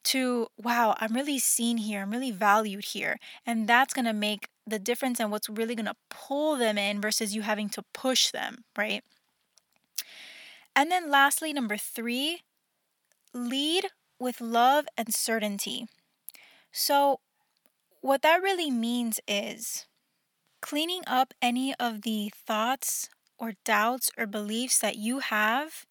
to 0.05 0.47
wow, 0.63 0.95
I'm 1.01 1.15
really 1.15 1.39
seen 1.39 1.79
here, 1.79 2.03
I'm 2.03 2.11
really 2.11 2.31
valued 2.31 2.85
here. 2.85 3.19
And 3.45 3.67
that's 3.67 3.95
going 3.95 4.05
to 4.05 4.13
make 4.13 4.49
the 4.67 4.79
difference 4.79 5.19
and 5.19 5.31
what's 5.31 5.49
really 5.49 5.75
going 5.75 5.87
to 5.87 5.97
pull 6.11 6.57
them 6.57 6.79
in 6.79 7.01
versus 7.01 7.35
you 7.35 7.43
having 7.43 7.69
to 7.71 7.83
push 7.93 8.31
them, 8.31 8.65
right? 8.77 9.03
And 10.77 10.91
then 10.91 11.11
lastly, 11.11 11.53
number 11.53 11.77
three, 11.77 12.41
lead 13.33 13.87
with 14.25 14.41
love 14.41 14.87
and 14.97 15.15
certainty. 15.15 15.87
So, 16.73 17.21
what 18.01 18.23
that 18.23 18.43
really 18.43 18.71
means 18.71 19.21
is 19.29 19.87
cleaning 20.61 21.03
up 21.07 21.35
any 21.43 21.75
of 21.79 22.03
the 22.03 22.33
thoughts 22.35 23.09
or 23.39 23.53
doubts 23.65 24.11
or 24.19 24.27
beliefs 24.27 24.79
that 24.79 24.97
you 24.97 25.19
have 25.21 25.87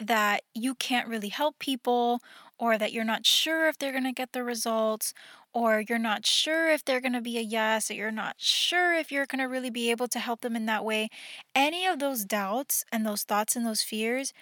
that 0.00 0.42
you 0.54 0.74
can't 0.74 1.08
really 1.08 1.28
help 1.28 1.58
people 1.58 2.20
or 2.58 2.78
that 2.78 2.92
you're 2.92 3.04
not 3.04 3.26
sure 3.26 3.68
if 3.68 3.78
they're 3.78 3.92
going 3.92 4.04
to 4.04 4.12
get 4.12 4.32
the 4.32 4.44
results 4.44 5.12
or 5.52 5.84
you're 5.88 5.98
not 5.98 6.26
sure 6.26 6.68
if 6.70 6.84
they're 6.84 7.00
going 7.00 7.12
to 7.12 7.20
be 7.20 7.38
a 7.38 7.42
yes 7.42 7.90
or 7.90 7.94
you're 7.94 8.10
not 8.10 8.36
sure 8.38 8.94
if 8.94 9.12
you're 9.12 9.26
going 9.26 9.38
to 9.40 9.44
really 9.48 9.70
be 9.70 9.90
able 9.90 10.08
to 10.08 10.18
help 10.18 10.40
them 10.40 10.56
in 10.56 10.66
that 10.66 10.84
way. 10.84 11.08
Any 11.54 11.86
of 11.86 11.98
those 12.00 12.24
doubts 12.24 12.84
and 12.92 13.06
those 13.06 13.22
thoughts 13.22 13.54
and 13.56 13.64
those 13.64 13.82
fears, 13.82 14.32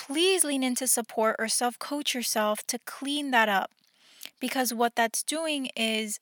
please 0.00 0.44
lean 0.44 0.62
into 0.62 0.86
support 0.86 1.36
or 1.38 1.46
self 1.46 1.78
coach 1.78 2.14
yourself 2.14 2.66
to 2.66 2.78
clean 2.86 3.30
that 3.30 3.48
up. 3.48 3.70
Because 4.40 4.72
what 4.72 4.96
that's 4.96 5.22
doing 5.22 5.68
is 5.76 6.18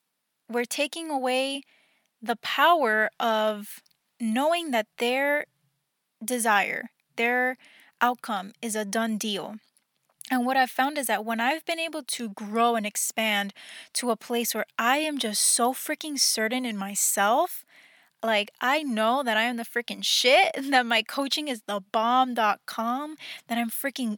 we're 0.49 0.65
taking 0.65 1.09
away 1.09 1.63
the 2.21 2.35
power 2.35 3.09
of 3.19 3.81
knowing 4.19 4.71
that 4.71 4.87
their 4.97 5.45
desire, 6.23 6.89
their 7.15 7.57
outcome 8.01 8.51
is 8.61 8.75
a 8.75 8.83
done 8.83 9.17
deal. 9.17 9.55
And 10.29 10.45
what 10.45 10.57
I've 10.57 10.69
found 10.69 10.97
is 10.97 11.07
that 11.07 11.25
when 11.25 11.39
I've 11.39 11.65
been 11.65 11.79
able 11.79 12.03
to 12.03 12.29
grow 12.29 12.75
and 12.75 12.85
expand 12.85 13.53
to 13.93 14.11
a 14.11 14.17
place 14.17 14.53
where 14.53 14.65
I 14.77 14.97
am 14.97 15.17
just 15.17 15.41
so 15.41 15.73
freaking 15.73 16.19
certain 16.19 16.65
in 16.65 16.77
myself 16.77 17.63
like, 18.23 18.51
I 18.61 18.83
know 18.83 19.23
that 19.23 19.37
I 19.37 19.43
am 19.43 19.57
the 19.57 19.63
freaking 19.63 20.03
shit, 20.03 20.55
that 20.69 20.85
my 20.85 21.01
coaching 21.01 21.47
is 21.47 21.61
the 21.67 21.81
bomb.com, 21.91 23.15
that 23.47 23.57
I'm 23.57 23.69
freaking 23.69 24.17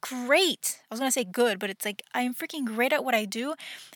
great. 0.00 0.80
I 0.90 0.94
was 0.94 1.00
gonna 1.00 1.10
say 1.10 1.24
good, 1.24 1.58
but 1.58 1.70
it's 1.70 1.84
like 1.84 2.02
I 2.14 2.22
am 2.22 2.34
freaking 2.34 2.64
great 2.64 2.92
at 2.92 3.04
what 3.04 3.14
I 3.14 3.24
do. 3.24 3.54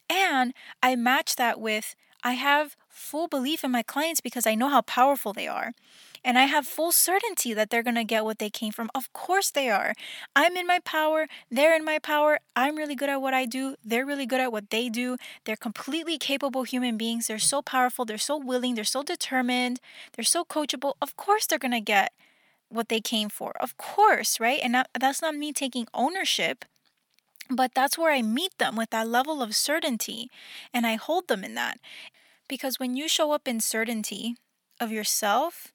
And 0.09 0.54
I 0.82 0.97
match 0.97 1.37
that 1.37 1.61
with 1.61 1.94
I 2.23 2.32
have 2.32 2.76
full 2.88 3.28
belief 3.28 3.64
in 3.64 3.70
my 3.70 3.82
clients 3.82 4.20
because 4.20 4.47
I 4.47 4.54
know 4.54 4.68
how 4.68 4.82
powerful 4.82 5.32
they 5.32 5.49
are. 5.49 5.73
And 6.22 6.38
I 6.38 6.44
have 6.44 6.66
full 6.66 6.92
certainty 6.92 7.54
that 7.54 7.70
they're 7.70 7.82
going 7.82 7.94
to 7.94 8.04
get 8.04 8.24
what 8.24 8.38
they 8.38 8.50
came 8.50 8.72
from. 8.72 8.90
Of 8.94 9.12
course 9.12 9.50
they 9.50 9.70
are. 9.70 9.94
I'm 10.36 10.56
in 10.56 10.66
my 10.66 10.78
power. 10.80 11.26
They're 11.50 11.74
in 11.74 11.84
my 11.84 11.98
power. 11.98 12.38
I'm 12.54 12.76
really 12.76 12.94
good 12.94 13.08
at 13.08 13.22
what 13.22 13.32
I 13.32 13.46
do. 13.46 13.76
They're 13.82 14.04
really 14.04 14.26
good 14.26 14.40
at 14.40 14.52
what 14.52 14.68
they 14.70 14.88
do. 14.90 15.16
They're 15.44 15.56
completely 15.56 16.18
capable 16.18 16.64
human 16.64 16.98
beings. 16.98 17.26
They're 17.26 17.38
so 17.38 17.62
powerful. 17.62 18.04
They're 18.04 18.18
so 18.18 18.36
willing. 18.36 18.74
They're 18.74 18.84
so 18.84 19.02
determined. 19.02 19.80
They're 20.12 20.24
so 20.24 20.44
coachable. 20.44 20.94
Of 21.00 21.16
course 21.16 21.46
they're 21.46 21.58
going 21.58 21.72
to 21.72 21.80
get 21.80 22.12
what 22.68 22.88
they 22.88 23.00
came 23.00 23.30
for. 23.30 23.52
Of 23.58 23.76
course, 23.78 24.38
right? 24.38 24.60
And 24.62 24.84
that's 24.98 25.22
not 25.22 25.34
me 25.34 25.52
taking 25.52 25.86
ownership. 25.94 26.64
But 27.48 27.72
that's 27.74 27.98
where 27.98 28.12
I 28.12 28.22
meet 28.22 28.56
them 28.58 28.76
with 28.76 28.90
that 28.90 29.08
level 29.08 29.42
of 29.42 29.56
certainty 29.56 30.30
and 30.72 30.86
I 30.86 30.94
hold 30.94 31.26
them 31.28 31.42
in 31.42 31.54
that. 31.54 31.80
Because 32.48 32.78
when 32.78 32.94
you 32.94 33.08
show 33.08 33.32
up 33.32 33.48
in 33.48 33.58
certainty 33.58 34.36
of 34.78 34.92
yourself, 34.92 35.72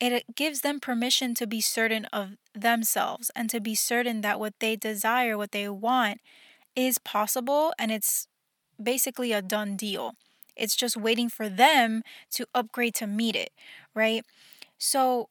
it 0.00 0.34
gives 0.34 0.60
them 0.60 0.80
permission 0.80 1.34
to 1.34 1.46
be 1.46 1.60
certain 1.60 2.06
of 2.06 2.36
themselves 2.54 3.30
and 3.36 3.50
to 3.50 3.60
be 3.60 3.74
certain 3.74 4.20
that 4.22 4.40
what 4.40 4.54
they 4.60 4.76
desire, 4.76 5.36
what 5.36 5.52
they 5.52 5.68
want, 5.68 6.20
is 6.76 6.98
possible 6.98 7.72
and 7.78 7.92
it's 7.92 8.28
basically 8.82 9.32
a 9.32 9.42
done 9.42 9.76
deal. 9.76 10.14
It's 10.56 10.76
just 10.76 10.96
waiting 10.96 11.28
for 11.28 11.48
them 11.48 12.02
to 12.32 12.46
upgrade 12.54 12.94
to 12.96 13.06
meet 13.06 13.36
it, 13.36 13.50
right? 13.94 14.24
So 14.78 15.28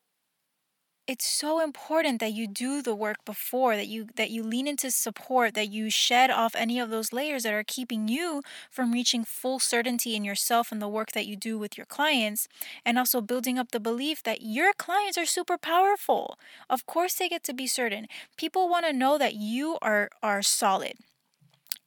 it's 1.10 1.26
so 1.26 1.60
important 1.60 2.20
that 2.20 2.34
you 2.34 2.48
do 2.48 2.84
the 2.84 2.94
work 2.94 3.26
before 3.26 3.76
that 3.76 3.88
you 3.88 4.06
that 4.16 4.30
you 4.30 4.44
lean 4.44 4.68
into 4.68 4.92
support 4.92 5.56
that 5.56 5.68
you 5.70 5.90
shed 5.90 6.30
off 6.30 6.54
any 6.56 6.80
of 6.80 6.92
those 6.92 7.12
layers 7.12 7.42
that 7.42 7.54
are 7.54 7.64
keeping 7.64 8.08
you 8.08 8.44
from 8.70 8.92
reaching 8.92 9.26
full 9.26 9.58
certainty 9.58 10.16
in 10.16 10.24
yourself 10.24 10.72
and 10.72 10.80
the 10.80 10.88
work 10.88 11.14
that 11.14 11.26
you 11.26 11.36
do 11.36 11.58
with 11.58 11.76
your 11.80 11.88
clients 11.88 12.48
and 12.86 13.00
also 13.00 13.22
building 13.22 13.58
up 13.58 13.72
the 13.72 13.80
belief 13.80 14.22
that 14.22 14.44
your 14.44 14.72
clients 14.74 15.18
are 15.18 15.26
super 15.26 15.58
powerful. 15.58 16.38
Of 16.70 16.86
course 16.86 17.16
they 17.16 17.28
get 17.28 17.44
to 17.46 17.54
be 17.54 17.66
certain. 17.66 18.06
People 18.38 18.70
want 18.70 18.86
to 18.86 18.94
know 18.94 19.18
that 19.18 19.34
you 19.34 19.80
are 19.82 20.10
are 20.22 20.44
solid. 20.44 20.94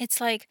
It's 0.00 0.20
like 0.20 0.48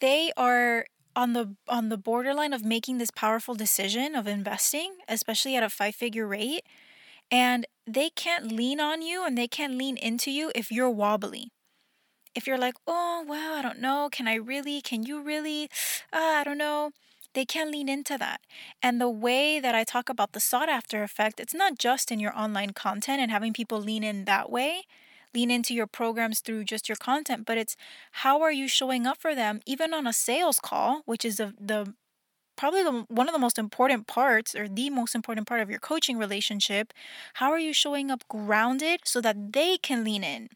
they 0.00 0.32
are 0.36 0.86
on 1.14 1.32
the 1.32 1.54
on 1.68 1.90
the 1.90 1.96
borderline 1.96 2.52
of 2.52 2.64
making 2.64 2.98
this 2.98 3.10
powerful 3.10 3.54
decision 3.54 4.14
of 4.14 4.26
investing 4.26 4.96
especially 5.08 5.56
at 5.56 5.62
a 5.62 5.70
five 5.70 5.94
figure 5.94 6.26
rate 6.26 6.64
and 7.30 7.66
they 7.86 8.10
can't 8.10 8.50
lean 8.52 8.80
on 8.80 9.02
you 9.02 9.24
and 9.24 9.36
they 9.36 9.48
can't 9.48 9.76
lean 9.76 9.96
into 9.96 10.30
you 10.30 10.50
if 10.54 10.70
you're 10.70 10.90
wobbly. 10.90 11.50
If 12.34 12.46
you're 12.46 12.58
like, 12.58 12.74
oh, 12.86 13.24
well, 13.26 13.54
I 13.54 13.62
don't 13.62 13.80
know. 13.80 14.08
Can 14.12 14.28
I 14.28 14.34
really? 14.34 14.80
Can 14.82 15.04
you 15.04 15.22
really? 15.22 15.64
Uh, 16.12 16.18
I 16.40 16.44
don't 16.44 16.58
know. 16.58 16.90
They 17.34 17.44
can't 17.44 17.70
lean 17.70 17.88
into 17.88 18.16
that. 18.16 18.40
And 18.82 18.98
the 18.98 19.10
way 19.10 19.60
that 19.60 19.74
I 19.74 19.84
talk 19.84 20.08
about 20.08 20.32
the 20.32 20.40
sought 20.40 20.70
after 20.70 21.02
effect, 21.02 21.38
it's 21.38 21.54
not 21.54 21.78
just 21.78 22.10
in 22.10 22.18
your 22.18 22.36
online 22.36 22.70
content 22.70 23.20
and 23.20 23.30
having 23.30 23.52
people 23.52 23.78
lean 23.78 24.02
in 24.02 24.24
that 24.24 24.50
way, 24.50 24.84
lean 25.34 25.50
into 25.50 25.74
your 25.74 25.86
programs 25.86 26.40
through 26.40 26.64
just 26.64 26.88
your 26.88 26.96
content, 26.96 27.44
but 27.44 27.58
it's 27.58 27.76
how 28.12 28.40
are 28.40 28.52
you 28.52 28.66
showing 28.66 29.06
up 29.06 29.18
for 29.20 29.34
them, 29.34 29.60
even 29.66 29.92
on 29.92 30.06
a 30.06 30.14
sales 30.14 30.58
call, 30.58 31.02
which 31.04 31.26
is 31.26 31.36
the, 31.36 31.52
the 31.60 31.92
probably 32.56 32.82
the, 32.82 33.04
one 33.08 33.28
of 33.28 33.32
the 33.34 33.38
most 33.38 33.58
important 33.58 34.06
parts 34.06 34.54
or 34.54 34.68
the 34.68 34.90
most 34.90 35.14
important 35.14 35.46
part 35.46 35.60
of 35.60 35.70
your 35.70 35.78
coaching 35.80 36.18
relationship. 36.18 36.92
How 37.34 37.50
are 37.52 37.58
you 37.58 37.72
showing 37.72 38.10
up 38.10 38.26
grounded 38.28 39.00
so 39.04 39.20
that 39.20 39.52
they 39.52 39.78
can 39.78 40.04
lean 40.04 40.24
in? 40.24 40.48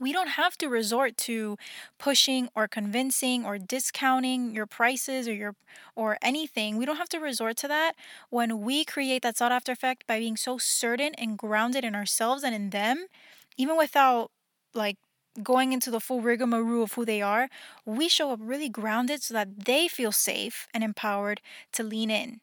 We 0.00 0.12
don't 0.12 0.30
have 0.30 0.58
to 0.58 0.68
resort 0.68 1.16
to 1.18 1.56
pushing 1.98 2.48
or 2.56 2.66
convincing 2.66 3.44
or 3.46 3.58
discounting 3.58 4.52
your 4.52 4.66
prices 4.66 5.28
or 5.28 5.32
your 5.34 5.54
or 5.94 6.18
anything. 6.20 6.76
We 6.76 6.84
don't 6.84 6.96
have 6.96 7.08
to 7.10 7.18
resort 7.20 7.56
to 7.58 7.68
that 7.68 7.94
when 8.28 8.60
we 8.62 8.84
create 8.84 9.22
that 9.22 9.36
sought 9.36 9.52
after 9.52 9.70
effect 9.72 10.06
by 10.06 10.18
being 10.18 10.36
so 10.36 10.58
certain 10.58 11.14
and 11.14 11.38
grounded 11.38 11.84
in 11.84 11.94
ourselves 11.94 12.42
and 12.42 12.54
in 12.54 12.70
them, 12.70 13.06
even 13.56 13.76
without 13.76 14.32
like 14.74 14.96
going 15.42 15.72
into 15.72 15.90
the 15.90 16.00
full 16.00 16.20
rigmarole 16.20 16.84
of 16.84 16.92
who 16.94 17.04
they 17.04 17.20
are, 17.22 17.48
we 17.84 18.08
show 18.08 18.30
up 18.30 18.40
really 18.42 18.68
grounded 18.68 19.22
so 19.22 19.34
that 19.34 19.64
they 19.64 19.88
feel 19.88 20.12
safe 20.12 20.68
and 20.72 20.84
empowered 20.84 21.40
to 21.72 21.82
lean 21.82 22.10
in. 22.10 22.40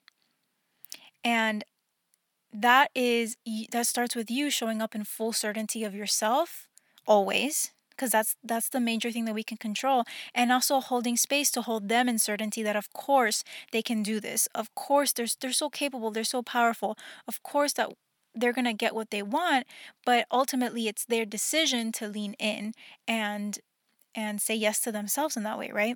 And 1.23 1.63
that 2.53 2.91
is 2.95 3.37
that 3.71 3.87
starts 3.87 4.15
with 4.15 4.29
you 4.29 4.49
showing 4.49 4.81
up 4.81 4.95
in 4.95 5.03
full 5.05 5.33
certainty 5.33 5.83
of 5.83 5.95
yourself 5.95 6.67
always 7.07 7.71
because 7.91 8.11
that's 8.11 8.35
that's 8.43 8.69
the 8.69 8.79
major 8.79 9.11
thing 9.11 9.25
that 9.25 9.33
we 9.33 9.43
can 9.43 9.57
control 9.57 10.03
and 10.35 10.51
also 10.51 10.79
holding 10.81 11.15
space 11.15 11.49
to 11.51 11.61
hold 11.61 11.87
them 11.87 12.09
in 12.09 12.19
certainty 12.19 12.61
that 12.61 12.75
of 12.75 12.91
course 12.93 13.43
they 13.71 13.81
can 13.81 14.03
do 14.03 14.19
this 14.19 14.47
of 14.53 14.73
course 14.75 15.13
they're, 15.13 15.27
they're 15.39 15.53
so 15.53 15.69
capable 15.69 16.11
they're 16.11 16.23
so 16.25 16.41
powerful 16.43 16.97
of 17.27 17.41
course 17.43 17.73
that 17.73 17.89
they're 18.33 18.53
going 18.53 18.65
to 18.65 18.73
get 18.73 18.95
what 18.95 19.11
they 19.11 19.21
want, 19.21 19.65
but 20.05 20.25
ultimately 20.31 20.87
it's 20.87 21.05
their 21.05 21.25
decision 21.25 21.91
to 21.93 22.07
lean 22.07 22.33
in 22.33 22.73
and 23.07 23.59
and 24.13 24.41
say 24.41 24.55
yes 24.55 24.81
to 24.81 24.91
themselves 24.91 25.37
in 25.37 25.43
that 25.43 25.57
way, 25.57 25.71
right? 25.71 25.95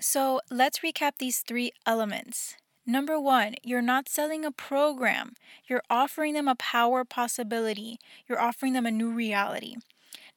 So, 0.00 0.40
let's 0.50 0.80
recap 0.80 1.12
these 1.18 1.40
three 1.40 1.72
elements. 1.86 2.56
Number 2.86 3.18
one, 3.18 3.54
you're 3.62 3.82
not 3.82 4.08
selling 4.08 4.44
a 4.44 4.52
program. 4.52 5.34
You're 5.66 5.82
offering 5.88 6.34
them 6.34 6.46
a 6.46 6.54
power 6.54 7.04
possibility. 7.04 7.98
You're 8.28 8.40
offering 8.40 8.74
them 8.74 8.86
a 8.86 8.90
new 8.90 9.10
reality. 9.10 9.76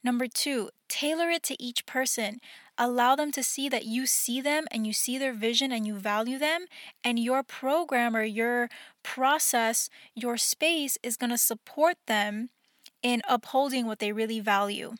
Number 0.08 0.28
two, 0.28 0.70
tailor 0.88 1.30
it 1.30 1.44
to 1.44 1.62
each 1.62 1.86
person. 1.86 2.40
Allow 2.78 3.18
them 3.18 3.30
to 3.34 3.44
see 3.44 3.68
that 3.68 3.84
you 3.84 4.06
see 4.06 4.40
them 4.40 4.66
and 4.72 4.88
you 4.88 4.94
see 4.94 5.18
their 5.18 5.34
vision 5.34 5.70
and 5.70 5.86
you 5.86 5.96
value 5.96 6.40
them. 6.40 6.68
And 7.04 7.20
your 7.20 7.44
program 7.44 8.16
or 8.16 8.24
your 8.24 8.70
process, 9.04 9.90
your 10.16 10.38
space 10.38 10.98
is 11.04 11.18
going 11.18 11.32
to 11.32 11.38
support 11.38 11.98
them 12.06 12.52
in 13.04 13.22
upholding 13.28 13.86
what 13.86 14.00
they 14.00 14.14
really 14.14 14.40
value. 14.40 14.94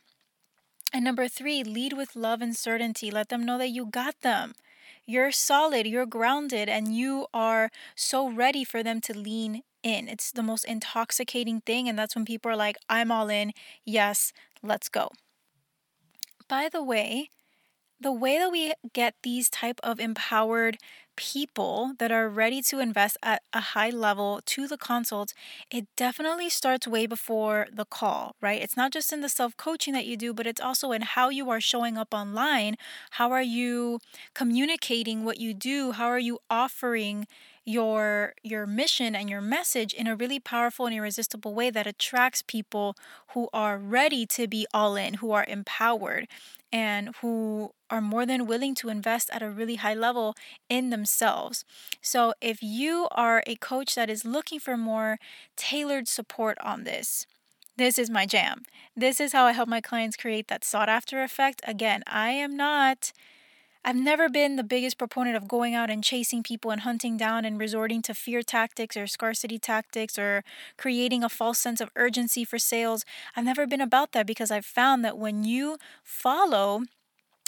And 0.92 1.06
number 1.06 1.30
three, 1.30 1.64
lead 1.64 1.94
with 1.94 2.18
love 2.18 2.42
and 2.42 2.54
certainty. 2.54 3.10
Let 3.10 3.30
them 3.30 3.46
know 3.46 3.58
that 3.60 3.70
you 3.70 3.86
got 3.86 4.20
them. 4.20 4.56
You're 5.06 5.32
solid, 5.32 5.88
you're 5.88 6.06
grounded, 6.06 6.68
and 6.68 6.94
you 6.94 7.28
are 7.34 7.70
so 7.96 8.30
ready 8.30 8.66
for 8.66 8.84
them 8.84 9.00
to 9.08 9.18
lean 9.18 9.64
in. 9.84 10.08
It's 10.10 10.32
the 10.32 10.44
most 10.44 10.66
intoxicating 10.66 11.62
thing. 11.62 11.88
And 11.88 11.98
that's 11.98 12.16
when 12.16 12.26
people 12.26 12.52
are 12.52 12.58
like, 12.58 12.78
I'm 12.90 13.12
all 13.12 13.30
in. 13.30 13.54
Yes, 13.86 14.34
let's 14.64 14.90
go. 14.90 15.10
By 16.48 16.70
the 16.70 16.84
way, 16.84 17.30
the 18.00 18.12
way 18.14 18.38
that 18.40 18.52
we 18.52 18.74
get 18.94 19.16
these 19.24 19.50
type 19.50 19.80
of 19.84 20.00
empowered 20.00 20.78
people 21.18 21.94
that 22.00 22.12
are 22.12 22.30
ready 22.30 22.62
to 22.62 22.80
invest 22.80 23.18
at 23.24 23.44
a 23.54 23.60
high 23.62 23.90
level 23.90 24.42
to 24.46 24.68
the 24.68 24.78
consult 24.78 25.34
it 25.72 25.88
definitely 25.98 26.50
starts 26.50 26.88
way 26.88 27.06
before 27.08 27.68
the 27.74 27.86
call, 27.86 28.36
right? 28.42 28.62
It's 28.62 28.78
not 28.78 28.92
just 28.94 29.14
in 29.14 29.22
the 29.22 29.30
self 29.30 29.58
coaching 29.58 29.94
that 29.94 30.06
you 30.08 30.18
do, 30.18 30.34
but 30.34 30.48
it's 30.48 30.62
also 30.62 30.92
in 30.92 31.02
how 31.04 31.30
you 31.30 31.50
are 31.50 31.62
showing 31.62 31.98
up 31.98 32.14
online. 32.14 32.76
How 33.12 33.32
are 33.32 33.44
you 33.44 34.00
communicating 34.36 35.26
what 35.26 35.40
you 35.40 35.54
do? 35.54 35.94
How 35.94 36.08
are 36.08 36.20
you 36.20 36.40
offering 36.50 37.28
your 37.68 38.34
your 38.44 38.66
mission 38.66 39.14
and 39.14 39.30
your 39.30 39.42
message 39.42 39.94
in 39.94 40.08
a 40.08 40.16
really 40.16 40.40
powerful 40.40 40.86
and 40.86 40.96
irresistible 40.96 41.54
way 41.54 41.70
that 41.70 41.86
attracts 41.86 42.42
people 42.42 42.96
who 43.34 43.50
are 43.52 43.78
ready 43.78 44.26
to 44.26 44.48
be 44.48 44.66
all 44.74 44.96
in, 44.96 45.16
who 45.16 45.32
are 45.32 45.46
empowered 45.50 46.30
and 46.72 47.14
who 47.22 47.72
are 47.90 48.00
more 48.00 48.26
than 48.26 48.48
willing 48.48 48.74
to 48.76 48.88
invest 48.88 49.30
at 49.34 49.44
a 49.44 49.50
really 49.50 49.76
high 49.76 49.94
level 49.94 50.34
in 50.70 50.92
themselves. 50.92 51.66
So, 52.02 52.34
if 52.40 52.64
you 52.64 53.10
are 53.12 53.44
a 53.46 53.56
coach 53.58 53.96
that 53.96 54.10
is 54.10 54.24
looking 54.24 54.60
for 54.60 54.78
more 54.78 55.20
tailored 55.58 56.08
support 56.08 56.58
on 56.62 56.86
this, 56.86 57.28
this 57.76 58.00
is 58.00 58.10
my 58.10 58.26
jam. 58.26 58.64
This 58.96 59.20
is 59.20 59.34
how 59.34 59.44
I 59.44 59.52
help 59.52 59.68
my 59.68 59.82
clients 59.82 60.16
create 60.16 60.48
that 60.48 60.64
sought 60.64 60.90
after 60.90 61.22
effect. 61.22 61.62
Again, 61.68 62.02
I 62.08 62.30
am 62.30 62.56
not 62.56 63.12
I've 63.88 63.96
never 63.96 64.28
been 64.28 64.58
the 64.58 64.66
biggest 64.66 64.98
proponent 64.98 65.38
of 65.38 65.48
going 65.48 65.74
out 65.74 65.90
and 65.90 66.04
chasing 66.04 66.44
people 66.44 66.72
and 66.72 66.82
hunting 66.82 67.16
down 67.16 67.46
and 67.46 67.58
resorting 67.58 68.02
to 68.02 68.14
fear 68.14 68.42
tactics 68.42 68.98
or 68.98 69.08
scarcity 69.08 69.58
tactics 69.58 70.20
or 70.20 70.44
creating 70.78 71.24
a 71.24 71.30
false 71.30 71.58
sense 71.58 71.80
of 71.80 71.90
urgency 71.96 72.44
for 72.44 72.60
sales. 72.60 73.06
I've 73.34 73.46
never 73.46 73.66
been 73.66 73.80
about 73.80 74.12
that 74.12 74.28
because 74.28 74.52
I've 74.52 74.66
found 74.66 75.06
that 75.06 75.18
when 75.18 75.46
you 75.46 75.78
follow 76.04 76.82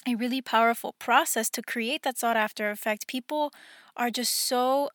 a 0.08 0.16
really 0.16 0.42
powerful 0.42 0.96
process 0.98 1.50
to 1.50 1.62
create 1.62 2.04
that 2.04 2.18
sought 2.18 2.38
after 2.38 2.72
effect, 2.72 3.08
people 3.10 3.52
are 3.98 4.10
just 4.10 4.34
so 4.34 4.88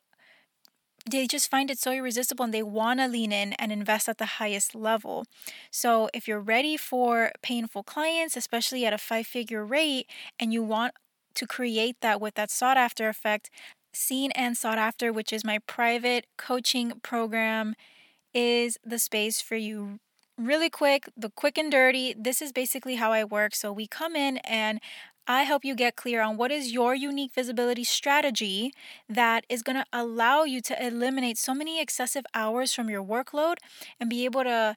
they 1.10 1.26
just 1.26 1.50
find 1.50 1.70
it 1.70 1.78
so 1.78 1.92
irresistible 1.92 2.46
and 2.46 2.54
they 2.54 2.62
want 2.62 2.98
to 2.98 3.06
lean 3.06 3.30
in 3.30 3.52
and 3.54 3.70
invest 3.70 4.08
at 4.08 4.16
the 4.16 4.24
highest 4.40 4.74
level. 4.74 5.26
So, 5.70 6.08
if 6.14 6.26
you're 6.26 6.40
ready 6.40 6.78
for 6.78 7.32
pay 7.42 7.58
in 7.58 7.66
full 7.66 7.82
clients, 7.82 8.36
especially 8.36 8.86
at 8.86 8.94
a 8.94 8.98
five 8.98 9.26
figure 9.26 9.64
rate, 9.66 10.06
and 10.40 10.50
you 10.52 10.62
want 10.62 10.94
to 11.34 11.46
create 11.46 11.96
that 12.00 12.20
with 12.20 12.34
that 12.34 12.50
sought 12.50 12.76
after 12.76 13.08
effect, 13.08 13.50
seen 13.92 14.30
and 14.32 14.56
sought 14.56 14.78
after, 14.78 15.12
which 15.12 15.32
is 15.32 15.44
my 15.44 15.58
private 15.66 16.26
coaching 16.36 16.92
program, 17.02 17.74
is 18.32 18.78
the 18.84 18.98
space 18.98 19.40
for 19.40 19.56
you. 19.56 19.98
Really 20.36 20.68
quick, 20.70 21.08
the 21.16 21.30
quick 21.30 21.56
and 21.58 21.70
dirty. 21.70 22.14
This 22.18 22.42
is 22.42 22.52
basically 22.52 22.96
how 22.96 23.12
I 23.12 23.24
work. 23.24 23.54
So 23.54 23.72
we 23.72 23.86
come 23.86 24.16
in 24.16 24.38
and 24.38 24.80
I 25.26 25.44
help 25.44 25.64
you 25.64 25.74
get 25.74 25.96
clear 25.96 26.20
on 26.20 26.36
what 26.36 26.50
is 26.50 26.72
your 26.72 26.94
unique 26.94 27.32
visibility 27.34 27.84
strategy 27.84 28.72
that 29.08 29.46
is 29.48 29.62
going 29.62 29.76
to 29.76 29.86
allow 29.92 30.42
you 30.44 30.60
to 30.62 30.86
eliminate 30.86 31.38
so 31.38 31.54
many 31.54 31.80
excessive 31.80 32.26
hours 32.34 32.74
from 32.74 32.90
your 32.90 33.02
workload 33.02 33.56
and 33.98 34.10
be 34.10 34.24
able 34.26 34.44
to 34.44 34.76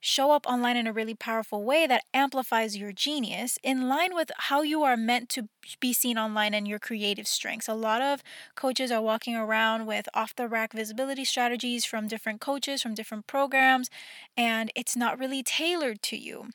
show 0.00 0.30
up 0.32 0.46
online 0.46 0.76
in 0.76 0.86
a 0.86 0.92
really 0.92 1.14
powerful 1.14 1.62
way 1.62 1.86
that 1.86 2.04
amplifies 2.14 2.76
your 2.76 2.92
genius 2.92 3.58
in 3.62 3.88
line 3.88 4.14
with 4.14 4.30
how 4.38 4.62
you 4.62 4.82
are 4.82 4.96
meant 4.96 5.28
to 5.30 5.48
be 5.80 5.92
seen 5.92 6.18
online 6.18 6.54
and 6.54 6.66
your 6.66 6.78
creative 6.78 7.26
strengths. 7.28 7.68
A 7.68 7.74
lot 7.74 8.00
of 8.02 8.22
coaches 8.54 8.90
are 8.90 9.02
walking 9.02 9.36
around 9.36 9.86
with 9.86 10.08
off 10.14 10.34
the 10.34 10.48
rack 10.48 10.72
visibility 10.72 11.24
strategies 11.24 11.84
from 11.84 12.08
different 12.08 12.40
coaches, 12.40 12.82
from 12.82 12.94
different 12.94 13.26
programs, 13.26 13.90
and 14.36 14.70
it's 14.74 14.96
not 14.96 15.18
really 15.18 15.42
tailored 15.42 16.02
to 16.02 16.16
you. 16.16 16.48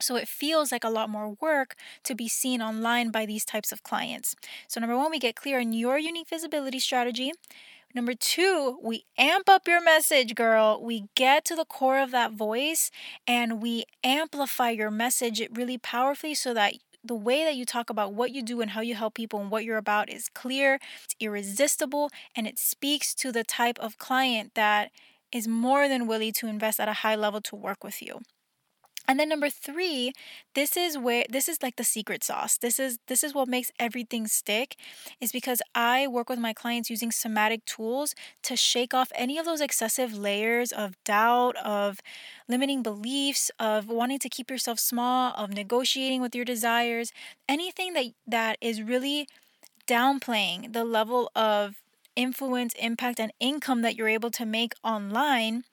So 0.00 0.16
it 0.16 0.28
feels 0.28 0.72
like 0.72 0.84
a 0.84 0.88
lot 0.88 1.10
more 1.10 1.36
work 1.40 1.76
to 2.04 2.14
be 2.14 2.26
seen 2.28 2.62
online 2.62 3.10
by 3.10 3.26
these 3.26 3.44
types 3.44 3.70
of 3.70 3.82
clients. 3.82 4.34
So, 4.66 4.80
number 4.80 4.96
one, 4.96 5.10
we 5.10 5.18
get 5.18 5.36
clear 5.36 5.60
on 5.60 5.74
your 5.74 5.98
unique 5.98 6.28
visibility 6.28 6.78
strategy. 6.78 7.32
Number 7.92 8.14
two, 8.14 8.78
we 8.82 9.04
amp 9.18 9.48
up 9.48 9.66
your 9.66 9.82
message, 9.82 10.36
girl. 10.36 10.80
We 10.80 11.06
get 11.16 11.44
to 11.46 11.56
the 11.56 11.64
core 11.64 11.98
of 11.98 12.12
that 12.12 12.32
voice 12.32 12.90
and 13.26 13.60
we 13.60 13.84
amplify 14.04 14.70
your 14.70 14.92
message 14.92 15.42
really 15.52 15.76
powerfully 15.76 16.34
so 16.34 16.54
that 16.54 16.74
the 17.02 17.16
way 17.16 17.42
that 17.44 17.56
you 17.56 17.64
talk 17.64 17.90
about 17.90 18.14
what 18.14 18.30
you 18.30 18.42
do 18.42 18.60
and 18.60 18.70
how 18.72 18.80
you 18.80 18.94
help 18.94 19.14
people 19.14 19.40
and 19.40 19.50
what 19.50 19.64
you're 19.64 19.76
about 19.76 20.08
is 20.08 20.28
clear, 20.28 20.78
it's 21.02 21.16
irresistible, 21.18 22.10
and 22.36 22.46
it 22.46 22.58
speaks 22.58 23.14
to 23.14 23.32
the 23.32 23.42
type 23.42 23.78
of 23.80 23.98
client 23.98 24.52
that 24.54 24.90
is 25.32 25.48
more 25.48 25.88
than 25.88 26.06
willing 26.06 26.32
to 26.34 26.46
invest 26.46 26.78
at 26.78 26.88
a 26.88 26.92
high 26.92 27.16
level 27.16 27.40
to 27.40 27.56
work 27.56 27.82
with 27.82 28.02
you. 28.02 28.20
And 29.10 29.18
then 29.18 29.28
number 29.28 29.50
3, 29.50 30.12
this 30.54 30.76
is 30.76 30.96
where 30.96 31.24
this 31.28 31.48
is 31.48 31.64
like 31.64 31.74
the 31.74 31.82
secret 31.82 32.22
sauce. 32.22 32.56
This 32.56 32.78
is 32.78 33.00
this 33.08 33.24
is 33.24 33.34
what 33.34 33.48
makes 33.48 33.72
everything 33.76 34.28
stick 34.28 34.76
is 35.20 35.32
because 35.32 35.60
I 35.74 36.06
work 36.06 36.28
with 36.28 36.38
my 36.38 36.52
clients 36.52 36.90
using 36.90 37.10
somatic 37.10 37.64
tools 37.64 38.14
to 38.44 38.54
shake 38.54 38.94
off 38.94 39.10
any 39.16 39.36
of 39.36 39.46
those 39.46 39.60
excessive 39.60 40.16
layers 40.16 40.70
of 40.70 40.94
doubt, 41.02 41.56
of 41.56 41.98
limiting 42.46 42.84
beliefs, 42.84 43.50
of 43.58 43.88
wanting 43.88 44.20
to 44.20 44.28
keep 44.28 44.48
yourself 44.48 44.78
small, 44.78 45.34
of 45.36 45.50
negotiating 45.50 46.22
with 46.22 46.36
your 46.36 46.44
desires, 46.44 47.12
anything 47.48 47.94
that 47.94 48.06
that 48.28 48.58
is 48.60 48.80
really 48.80 49.26
downplaying 49.88 50.72
the 50.72 50.84
level 50.84 51.32
of 51.34 51.82
influence, 52.14 52.74
impact 52.74 53.18
and 53.18 53.32
income 53.40 53.82
that 53.82 53.96
you're 53.96 54.06
able 54.06 54.30
to 54.30 54.46
make 54.46 54.72
online. 54.84 55.64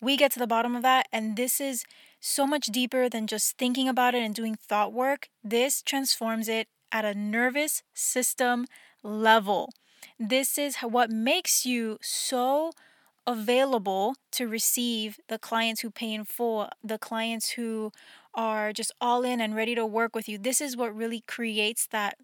We 0.00 0.16
get 0.16 0.32
to 0.32 0.38
the 0.38 0.46
bottom 0.46 0.74
of 0.74 0.80
that 0.80 1.08
and 1.12 1.36
this 1.36 1.60
is 1.60 1.84
so 2.20 2.46
much 2.46 2.66
deeper 2.66 3.08
than 3.08 3.26
just 3.26 3.56
thinking 3.56 3.88
about 3.88 4.14
it 4.14 4.22
and 4.22 4.34
doing 4.34 4.54
thought 4.54 4.92
work. 4.92 5.28
This 5.42 5.82
transforms 5.82 6.48
it 6.48 6.68
at 6.92 7.04
a 7.04 7.14
nervous 7.14 7.82
system 7.94 8.66
level. 9.02 9.70
This 10.18 10.58
is 10.58 10.76
what 10.76 11.10
makes 11.10 11.64
you 11.64 11.98
so 12.02 12.72
available 13.26 14.16
to 14.32 14.48
receive 14.48 15.18
the 15.28 15.38
clients 15.38 15.80
who 15.80 15.90
pay 15.90 16.12
in 16.12 16.24
full, 16.24 16.68
the 16.82 16.98
clients 16.98 17.50
who 17.50 17.92
are 18.34 18.72
just 18.72 18.92
all 19.00 19.22
in 19.24 19.40
and 19.40 19.54
ready 19.54 19.74
to 19.74 19.86
work 19.86 20.14
with 20.14 20.28
you. 20.28 20.38
This 20.38 20.60
is 20.60 20.76
what 20.76 20.94
really 20.94 21.22
creates 21.26 21.86
that 21.88 22.16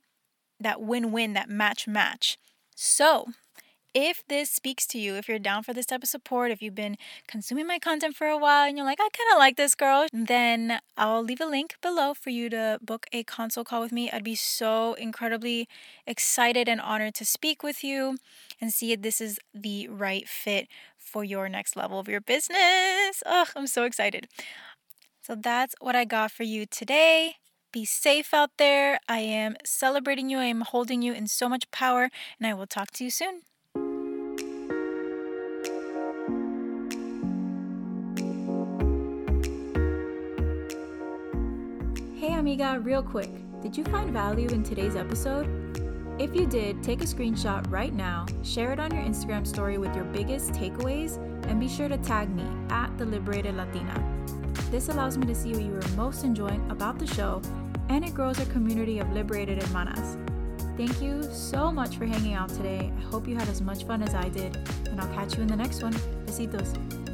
that 0.58 0.80
win-win, 0.80 1.34
that 1.34 1.50
match 1.50 1.86
match. 1.86 2.38
So, 2.74 3.26
if 3.96 4.22
this 4.28 4.50
speaks 4.50 4.86
to 4.88 4.98
you, 4.98 5.14
if 5.14 5.26
you're 5.26 5.38
down 5.38 5.62
for 5.62 5.72
this 5.72 5.86
type 5.86 6.02
of 6.02 6.08
support, 6.10 6.50
if 6.50 6.60
you've 6.60 6.74
been 6.74 6.98
consuming 7.26 7.66
my 7.66 7.78
content 7.78 8.14
for 8.14 8.26
a 8.26 8.36
while 8.36 8.68
and 8.68 8.76
you're 8.76 8.84
like, 8.84 9.00
I 9.00 9.08
kind 9.08 9.32
of 9.32 9.38
like 9.38 9.56
this 9.56 9.74
girl, 9.74 10.06
then 10.12 10.80
I'll 10.98 11.22
leave 11.22 11.40
a 11.40 11.46
link 11.46 11.76
below 11.80 12.12
for 12.12 12.28
you 12.28 12.50
to 12.50 12.78
book 12.82 13.06
a 13.10 13.24
consult 13.24 13.68
call 13.68 13.80
with 13.80 13.92
me. 13.92 14.10
I'd 14.10 14.22
be 14.22 14.34
so 14.34 14.92
incredibly 14.94 15.66
excited 16.06 16.68
and 16.68 16.78
honored 16.78 17.14
to 17.14 17.24
speak 17.24 17.62
with 17.62 17.82
you 17.82 18.18
and 18.60 18.70
see 18.70 18.92
if 18.92 19.00
this 19.00 19.18
is 19.18 19.38
the 19.54 19.88
right 19.88 20.28
fit 20.28 20.68
for 20.98 21.24
your 21.24 21.48
next 21.48 21.74
level 21.74 21.98
of 21.98 22.06
your 22.06 22.20
business. 22.20 23.22
Oh, 23.24 23.46
I'm 23.56 23.66
so 23.66 23.84
excited. 23.84 24.28
So 25.22 25.34
that's 25.34 25.74
what 25.80 25.96
I 25.96 26.04
got 26.04 26.30
for 26.30 26.42
you 26.42 26.66
today. 26.66 27.36
Be 27.72 27.86
safe 27.86 28.34
out 28.34 28.50
there. 28.58 28.98
I 29.08 29.20
am 29.20 29.56
celebrating 29.64 30.28
you. 30.28 30.36
I 30.36 30.44
am 30.44 30.60
holding 30.60 31.00
you 31.00 31.14
in 31.14 31.28
so 31.28 31.48
much 31.48 31.70
power, 31.70 32.10
and 32.38 32.46
I 32.46 32.52
will 32.52 32.66
talk 32.66 32.90
to 32.92 33.04
you 33.04 33.10
soon. 33.10 33.40
Amiga, 42.24 42.80
real 42.82 43.02
quick, 43.02 43.30
did 43.62 43.76
you 43.76 43.84
find 43.84 44.10
value 44.10 44.48
in 44.48 44.62
today's 44.62 44.96
episode? 44.96 45.46
If 46.18 46.34
you 46.34 46.46
did, 46.46 46.82
take 46.82 47.02
a 47.02 47.04
screenshot 47.04 47.70
right 47.70 47.92
now, 47.92 48.26
share 48.42 48.72
it 48.72 48.80
on 48.80 48.94
your 48.94 49.04
Instagram 49.04 49.46
story 49.46 49.76
with 49.76 49.94
your 49.94 50.04
biggest 50.04 50.52
takeaways, 50.52 51.16
and 51.46 51.60
be 51.60 51.68
sure 51.68 51.88
to 51.88 51.98
tag 51.98 52.34
me 52.34 52.44
at 52.70 52.96
The 52.96 53.04
Liberated 53.04 53.54
Latina. 53.54 54.02
This 54.70 54.88
allows 54.88 55.18
me 55.18 55.26
to 55.26 55.34
see 55.34 55.52
what 55.52 55.62
you 55.62 55.74
are 55.74 55.96
most 55.96 56.24
enjoying 56.24 56.68
about 56.70 56.98
the 56.98 57.06
show, 57.06 57.42
and 57.88 58.04
it 58.04 58.14
grows 58.14 58.40
our 58.40 58.46
community 58.46 58.98
of 58.98 59.12
liberated 59.12 59.62
hermanas. 59.62 60.16
Thank 60.76 61.00
you 61.00 61.22
so 61.22 61.70
much 61.70 61.96
for 61.96 62.06
hanging 62.06 62.34
out 62.34 62.48
today. 62.48 62.92
I 62.96 63.00
hope 63.02 63.28
you 63.28 63.36
had 63.36 63.48
as 63.48 63.60
much 63.60 63.84
fun 63.84 64.02
as 64.02 64.14
I 64.14 64.28
did, 64.30 64.56
and 64.88 65.00
I'll 65.00 65.14
catch 65.14 65.36
you 65.36 65.42
in 65.42 65.48
the 65.48 65.56
next 65.56 65.82
one. 65.82 65.92
Besitos. 66.24 67.05